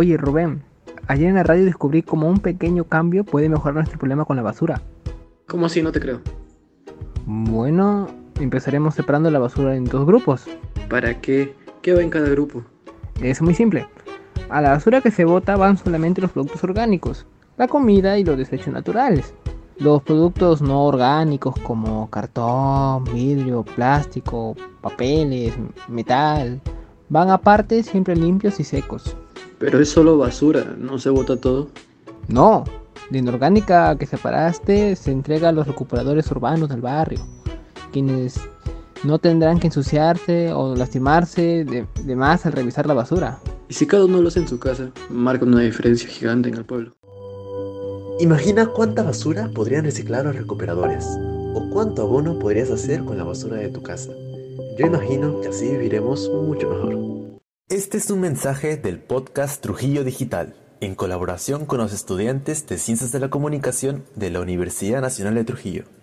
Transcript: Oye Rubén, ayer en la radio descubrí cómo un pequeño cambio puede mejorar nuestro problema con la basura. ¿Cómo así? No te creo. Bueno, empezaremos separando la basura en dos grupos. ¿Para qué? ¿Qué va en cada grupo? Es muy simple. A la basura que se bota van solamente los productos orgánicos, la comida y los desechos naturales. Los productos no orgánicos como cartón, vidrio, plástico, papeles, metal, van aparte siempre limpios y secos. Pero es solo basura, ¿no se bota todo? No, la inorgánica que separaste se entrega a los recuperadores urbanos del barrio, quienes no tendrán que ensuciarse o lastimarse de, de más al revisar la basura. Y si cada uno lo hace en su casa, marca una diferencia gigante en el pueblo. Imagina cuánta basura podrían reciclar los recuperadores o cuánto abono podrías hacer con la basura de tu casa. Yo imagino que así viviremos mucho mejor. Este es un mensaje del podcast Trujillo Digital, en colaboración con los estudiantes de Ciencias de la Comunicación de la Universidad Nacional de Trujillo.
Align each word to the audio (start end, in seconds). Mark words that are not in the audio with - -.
Oye 0.00 0.16
Rubén, 0.16 0.62
ayer 1.08 1.28
en 1.28 1.34
la 1.34 1.42
radio 1.42 1.64
descubrí 1.64 2.04
cómo 2.04 2.28
un 2.28 2.38
pequeño 2.38 2.84
cambio 2.84 3.24
puede 3.24 3.48
mejorar 3.48 3.74
nuestro 3.74 3.98
problema 3.98 4.24
con 4.24 4.36
la 4.36 4.44
basura. 4.44 4.80
¿Cómo 5.48 5.66
así? 5.66 5.82
No 5.82 5.90
te 5.90 5.98
creo. 5.98 6.20
Bueno, 7.26 8.06
empezaremos 8.38 8.94
separando 8.94 9.28
la 9.32 9.40
basura 9.40 9.74
en 9.74 9.86
dos 9.86 10.06
grupos. 10.06 10.46
¿Para 10.88 11.20
qué? 11.20 11.52
¿Qué 11.82 11.94
va 11.94 12.02
en 12.02 12.10
cada 12.10 12.28
grupo? 12.28 12.62
Es 13.20 13.42
muy 13.42 13.54
simple. 13.54 13.88
A 14.48 14.60
la 14.60 14.70
basura 14.70 15.00
que 15.00 15.10
se 15.10 15.24
bota 15.24 15.56
van 15.56 15.76
solamente 15.76 16.20
los 16.20 16.30
productos 16.30 16.62
orgánicos, 16.62 17.26
la 17.56 17.66
comida 17.66 18.18
y 18.18 18.24
los 18.24 18.38
desechos 18.38 18.72
naturales. 18.72 19.34
Los 19.78 20.04
productos 20.04 20.62
no 20.62 20.84
orgánicos 20.84 21.56
como 21.64 22.08
cartón, 22.08 23.02
vidrio, 23.02 23.64
plástico, 23.64 24.54
papeles, 24.80 25.54
metal, 25.88 26.60
van 27.08 27.30
aparte 27.30 27.82
siempre 27.82 28.14
limpios 28.14 28.60
y 28.60 28.64
secos. 28.64 29.16
Pero 29.58 29.80
es 29.80 29.88
solo 29.88 30.18
basura, 30.18 30.76
¿no 30.78 30.98
se 30.98 31.10
bota 31.10 31.36
todo? 31.36 31.68
No, 32.28 32.64
la 33.10 33.18
inorgánica 33.18 33.96
que 33.96 34.06
separaste 34.06 34.94
se 34.94 35.10
entrega 35.10 35.48
a 35.48 35.52
los 35.52 35.66
recuperadores 35.66 36.30
urbanos 36.30 36.68
del 36.68 36.80
barrio, 36.80 37.20
quienes 37.92 38.40
no 39.04 39.18
tendrán 39.18 39.58
que 39.58 39.68
ensuciarse 39.68 40.52
o 40.52 40.74
lastimarse 40.74 41.64
de, 41.64 41.86
de 42.04 42.16
más 42.16 42.46
al 42.46 42.52
revisar 42.52 42.86
la 42.86 42.94
basura. 42.94 43.38
Y 43.68 43.74
si 43.74 43.86
cada 43.86 44.04
uno 44.04 44.20
lo 44.20 44.28
hace 44.28 44.40
en 44.40 44.48
su 44.48 44.58
casa, 44.58 44.90
marca 45.10 45.44
una 45.44 45.60
diferencia 45.60 46.08
gigante 46.08 46.48
en 46.48 46.56
el 46.56 46.64
pueblo. 46.64 46.92
Imagina 48.20 48.66
cuánta 48.66 49.02
basura 49.02 49.48
podrían 49.54 49.84
reciclar 49.84 50.24
los 50.24 50.34
recuperadores 50.34 51.06
o 51.54 51.68
cuánto 51.70 52.02
abono 52.02 52.38
podrías 52.38 52.70
hacer 52.70 53.04
con 53.04 53.16
la 53.16 53.24
basura 53.24 53.56
de 53.56 53.68
tu 53.68 53.82
casa. 53.82 54.10
Yo 54.78 54.86
imagino 54.86 55.40
que 55.40 55.48
así 55.48 55.68
viviremos 55.68 56.28
mucho 56.28 56.68
mejor. 56.68 57.37
Este 57.70 57.98
es 57.98 58.10
un 58.10 58.20
mensaje 58.20 58.78
del 58.78 58.98
podcast 58.98 59.60
Trujillo 59.60 60.02
Digital, 60.02 60.56
en 60.80 60.94
colaboración 60.94 61.66
con 61.66 61.76
los 61.76 61.92
estudiantes 61.92 62.66
de 62.66 62.78
Ciencias 62.78 63.12
de 63.12 63.20
la 63.20 63.28
Comunicación 63.28 64.06
de 64.16 64.30
la 64.30 64.40
Universidad 64.40 65.02
Nacional 65.02 65.34
de 65.34 65.44
Trujillo. 65.44 65.84